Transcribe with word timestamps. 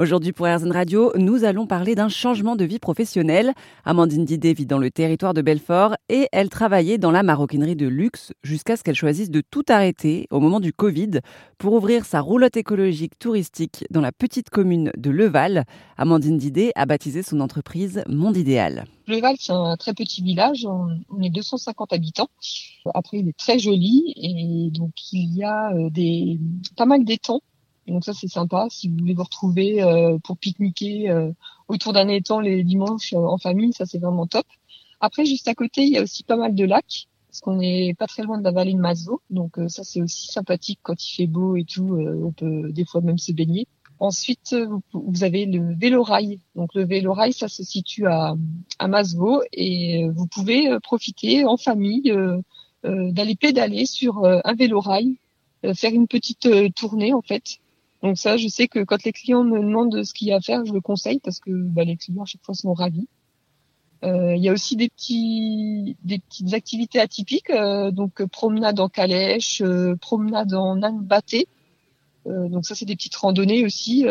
Aujourd'hui 0.00 0.30
pour 0.30 0.46
RZN 0.46 0.70
Radio, 0.70 1.10
nous 1.16 1.42
allons 1.42 1.66
parler 1.66 1.96
d'un 1.96 2.08
changement 2.08 2.54
de 2.54 2.64
vie 2.64 2.78
professionnelle. 2.78 3.52
Amandine 3.84 4.24
Didé 4.24 4.52
vit 4.52 4.64
dans 4.64 4.78
le 4.78 4.92
territoire 4.92 5.34
de 5.34 5.42
Belfort 5.42 5.96
et 6.08 6.28
elle 6.30 6.50
travaillait 6.50 6.98
dans 6.98 7.10
la 7.10 7.24
maroquinerie 7.24 7.74
de 7.74 7.88
luxe 7.88 8.32
jusqu'à 8.44 8.76
ce 8.76 8.84
qu'elle 8.84 8.94
choisisse 8.94 9.28
de 9.28 9.40
tout 9.40 9.64
arrêter 9.68 10.28
au 10.30 10.38
moment 10.38 10.60
du 10.60 10.72
Covid 10.72 11.18
pour 11.58 11.72
ouvrir 11.72 12.04
sa 12.04 12.20
roulotte 12.20 12.56
écologique 12.56 13.18
touristique 13.18 13.86
dans 13.90 14.00
la 14.00 14.12
petite 14.12 14.50
commune 14.50 14.92
de 14.96 15.10
Leval. 15.10 15.64
Amandine 15.96 16.38
Didé 16.38 16.70
a 16.76 16.86
baptisé 16.86 17.24
son 17.24 17.40
entreprise 17.40 18.04
Monde 18.06 18.36
Idéal. 18.36 18.84
Leval, 19.08 19.34
c'est 19.40 19.52
un 19.52 19.76
très 19.76 19.94
petit 19.94 20.22
village, 20.22 20.64
on 20.64 21.20
est 21.20 21.30
250 21.30 21.92
habitants. 21.92 22.30
Après, 22.94 23.18
il 23.18 23.28
est 23.28 23.36
très 23.36 23.58
joli 23.58 24.12
et 24.14 24.70
donc 24.70 24.92
il 25.12 25.34
y 25.34 25.42
a 25.42 25.72
euh, 25.72 25.90
des 25.90 26.38
pas 26.76 26.86
mal 26.86 27.04
d'étangs 27.04 27.40
donc 27.88 28.04
ça 28.04 28.12
c'est 28.12 28.28
sympa 28.28 28.66
si 28.70 28.88
vous 28.88 28.96
voulez 28.98 29.14
vous 29.14 29.24
retrouver 29.24 29.82
euh, 29.82 30.18
pour 30.18 30.36
pique-niquer 30.36 31.10
euh, 31.10 31.32
autour 31.68 31.92
d'un 31.92 32.08
étang 32.08 32.40
les 32.40 32.62
dimanches 32.62 33.12
euh, 33.14 33.18
en 33.18 33.38
famille, 33.38 33.72
ça 33.72 33.86
c'est 33.86 33.98
vraiment 33.98 34.26
top. 34.26 34.46
Après 35.00 35.24
juste 35.24 35.48
à 35.48 35.54
côté 35.54 35.82
il 35.82 35.92
y 35.92 35.98
a 35.98 36.02
aussi 36.02 36.22
pas 36.22 36.36
mal 36.36 36.54
de 36.54 36.64
lacs 36.64 37.08
parce 37.28 37.40
qu'on 37.40 37.60
est 37.60 37.94
pas 37.98 38.06
très 38.06 38.22
loin 38.22 38.38
de 38.38 38.44
la 38.44 38.52
vallée 38.52 38.74
de 38.74 38.78
Mazot, 38.78 39.20
donc 39.30 39.58
ça 39.68 39.84
c'est 39.84 40.00
aussi 40.00 40.28
sympathique 40.28 40.80
quand 40.82 41.02
il 41.04 41.14
fait 41.14 41.26
beau 41.26 41.56
et 41.56 41.64
tout, 41.64 41.98
on 42.24 42.32
peut 42.32 42.72
des 42.72 42.86
fois 42.86 43.02
même 43.02 43.18
se 43.18 43.32
baigner. 43.32 43.66
Ensuite, 44.00 44.56
vous, 44.92 45.24
avez 45.24 45.44
le 45.44 45.74
vélo-rail. 45.74 46.40
Donc 46.54 46.74
le 46.74 46.86
vélo-rail, 46.86 47.34
ça 47.34 47.48
se 47.48 47.62
situe 47.64 48.06
à, 48.06 48.34
à 48.78 48.88
Masvaux 48.88 49.42
et 49.52 50.08
vous 50.08 50.26
pouvez 50.26 50.70
profiter 50.82 51.44
en 51.44 51.58
famille 51.58 52.10
d'aller 52.82 53.36
pédaler 53.36 53.84
sur 53.84 54.24
un 54.24 54.54
vélo-rail, 54.54 55.18
faire 55.74 55.92
une 55.92 56.08
petite 56.08 56.48
tournée 56.74 57.12
en 57.12 57.20
fait 57.20 57.58
donc 58.02 58.16
ça, 58.16 58.36
je 58.36 58.46
sais 58.48 58.68
que 58.68 58.80
quand 58.84 59.02
les 59.04 59.12
clients 59.12 59.42
me 59.42 59.58
demandent 59.58 60.04
ce 60.04 60.14
qu'il 60.14 60.28
y 60.28 60.32
a 60.32 60.36
à 60.36 60.40
faire, 60.40 60.64
je 60.64 60.72
le 60.72 60.80
conseille 60.80 61.18
parce 61.18 61.40
que 61.40 61.50
bah, 61.50 61.84
les 61.84 61.96
clients 61.96 62.22
à 62.22 62.26
chaque 62.26 62.44
fois 62.44 62.54
sont 62.54 62.72
ravis. 62.72 63.08
Euh, 64.04 64.36
il 64.36 64.42
y 64.42 64.48
a 64.48 64.52
aussi 64.52 64.76
des 64.76 64.88
petits, 64.88 65.96
des 66.04 66.20
petites 66.20 66.54
activités 66.54 67.00
atypiques, 67.00 67.50
euh, 67.50 67.90
donc 67.90 68.24
promenade 68.26 68.78
en 68.78 68.88
calèche, 68.88 69.60
euh, 69.62 69.96
promenade 69.96 70.54
en 70.54 70.82
âne 70.82 71.00
batté. 71.00 71.48
donc 72.26 72.66
ça, 72.66 72.74
c'est 72.74 72.84
des 72.84 72.94
petites 72.94 73.16
randonnées 73.16 73.64
aussi 73.64 74.04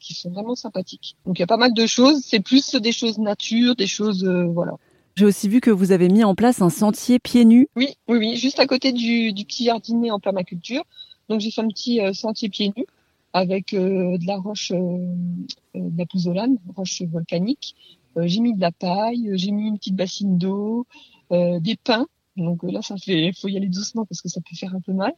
qui 0.00 0.14
sont 0.14 0.30
vraiment 0.30 0.54
sympathiques. 0.54 1.16
Donc 1.26 1.38
il 1.38 1.40
y 1.40 1.42
a 1.42 1.46
pas 1.46 1.56
mal 1.56 1.74
de 1.74 1.86
choses. 1.86 2.22
C'est 2.24 2.40
plus 2.40 2.76
des 2.76 2.92
choses 2.92 3.18
nature, 3.18 3.74
des 3.74 3.88
choses 3.88 4.24
voilà. 4.24 4.74
J'ai 5.16 5.24
aussi 5.24 5.48
vu 5.48 5.60
que 5.60 5.72
vous 5.72 5.90
avez 5.90 6.08
mis 6.08 6.22
en 6.22 6.36
place 6.36 6.62
un 6.62 6.70
sentier 6.70 7.18
pieds 7.18 7.44
nus. 7.44 7.66
Oui, 7.74 7.96
oui, 8.06 8.18
oui, 8.18 8.36
juste 8.36 8.60
à 8.60 8.68
côté 8.68 8.92
du, 8.92 9.32
du 9.32 9.44
petit 9.44 9.64
jardinet 9.64 10.12
en 10.12 10.20
permaculture. 10.20 10.84
Donc 11.28 11.40
j'ai 11.40 11.50
fait 11.50 11.60
un 11.60 11.68
petit 11.68 12.00
sentier 12.14 12.48
pieds 12.48 12.72
nus 12.76 12.86
avec 13.32 13.74
euh, 13.74 14.18
de 14.18 14.26
la 14.26 14.36
roche, 14.36 14.72
euh, 14.72 14.76
euh, 14.76 15.90
de 15.90 15.98
la 15.98 16.06
pouzzolane, 16.06 16.58
roche 16.74 17.02
volcanique. 17.02 17.74
j'ai 18.16 18.40
mis 18.40 18.54
de 18.54 18.60
la 18.60 18.72
paille, 18.72 19.30
j'ai 19.34 19.50
mis 19.50 19.68
une 19.68 19.78
petite 19.78 19.96
bassine 19.96 20.38
d'eau, 20.38 20.86
des 21.30 21.76
pins. 21.82 22.06
Donc 22.36 22.62
là, 22.62 22.82
ça 22.82 22.96
fait, 22.96 23.32
faut 23.40 23.48
y 23.48 23.56
aller 23.56 23.68
doucement 23.68 24.04
parce 24.06 24.22
que 24.22 24.28
ça 24.28 24.40
peut 24.40 24.56
faire 24.56 24.74
un 24.74 24.80
peu 24.80 24.92
mal. 24.92 25.12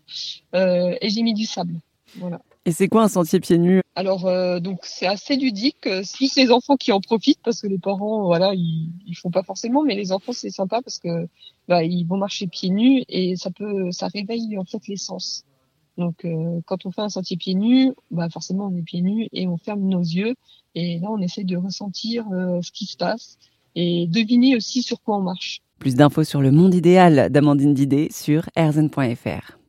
et 0.54 1.08
j'ai 1.08 1.22
mis 1.22 1.34
du 1.34 1.46
sable. 1.46 1.80
Voilà. 2.16 2.40
Et 2.66 2.72
c'est 2.72 2.88
quoi 2.88 3.04
un 3.04 3.08
sentier 3.08 3.40
pieds 3.40 3.56
nus? 3.56 3.80
Alors 3.94 4.24
donc 4.60 4.80
c'est 4.82 5.06
assez 5.06 5.36
ludique. 5.36 5.88
C'est 6.02 6.36
les 6.36 6.50
enfants 6.50 6.76
qui 6.76 6.92
en 6.92 7.00
profitent 7.00 7.40
parce 7.42 7.60
que 7.62 7.68
les 7.68 7.78
parents 7.78 8.24
voilà 8.24 8.52
ils, 8.54 8.90
ils 9.06 9.14
font 9.14 9.30
pas 9.30 9.42
forcément, 9.42 9.82
mais 9.82 9.94
les 9.94 10.12
enfants 10.12 10.32
c'est 10.32 10.50
sympa 10.50 10.82
parce 10.82 10.98
que 10.98 11.28
bah, 11.68 11.84
ils 11.84 12.04
vont 12.04 12.16
marcher 12.16 12.48
pieds 12.48 12.70
nus 12.70 13.04
et 13.08 13.36
ça 13.36 13.50
peut 13.50 13.90
ça 13.92 14.08
réveille 14.08 14.58
en 14.58 14.64
fait 14.64 14.86
les 14.88 14.96
sens. 14.96 15.44
Donc, 15.98 16.24
euh, 16.24 16.60
quand 16.66 16.86
on 16.86 16.90
fait 16.90 17.02
un 17.02 17.08
sentier 17.08 17.36
pieds 17.36 17.54
nus, 17.54 17.92
bah 18.10 18.28
forcément 18.30 18.66
on 18.66 18.76
est 18.76 18.82
pieds 18.82 19.02
nus 19.02 19.28
et 19.32 19.46
on 19.46 19.56
ferme 19.56 19.82
nos 19.82 20.00
yeux. 20.00 20.34
Et 20.74 20.98
là, 20.98 21.08
on 21.10 21.18
essaie 21.18 21.44
de 21.44 21.56
ressentir 21.56 22.24
euh, 22.32 22.60
ce 22.62 22.70
qui 22.72 22.86
se 22.86 22.96
passe 22.96 23.38
et 23.74 24.06
deviner 24.06 24.56
aussi 24.56 24.82
sur 24.82 25.00
quoi 25.02 25.18
on 25.18 25.22
marche. 25.22 25.60
Plus 25.78 25.94
d'infos 25.94 26.24
sur 26.24 26.40
le 26.40 26.50
monde 26.50 26.74
idéal 26.74 27.30
d'Amandine 27.30 27.74
Didé 27.74 28.08
sur 28.10 28.48
erzen.fr. 28.56 29.59